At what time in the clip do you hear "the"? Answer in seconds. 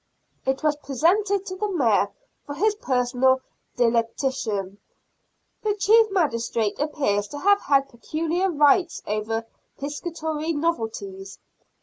1.57-1.71, 5.61-5.75